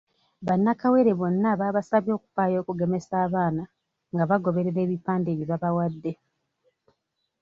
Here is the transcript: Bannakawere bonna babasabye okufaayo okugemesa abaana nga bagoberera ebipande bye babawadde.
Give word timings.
Bannakawere 0.47 1.11
bonna 1.19 1.49
babasabye 1.59 2.11
okufaayo 2.17 2.57
okugemesa 2.61 3.13
abaana 3.25 3.63
nga 4.13 4.23
bagoberera 4.29 4.79
ebipande 4.85 5.29
bye 5.33 5.47
babawadde. 5.51 6.11